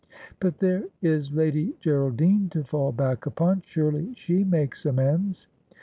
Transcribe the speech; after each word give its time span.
'But 0.41 0.57
there 0.57 0.85
is 1.03 1.31
Lady 1.31 1.75
Geraldine 1.79 2.49
to 2.53 2.63
fall 2.63 2.91
back 2.91 3.27
upon. 3.27 3.61
Surely 3.67 4.15
she 4.15 4.43
makes 4.43 4.83
amends.' 4.83 5.47